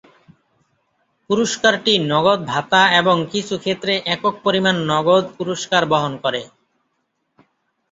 [1.29, 6.41] পুরস্কারটি নগদ ভাতা এবং কিছু ক্ষেত্রে একক পরিমাণ নগদ পুরস্কার বহন করে।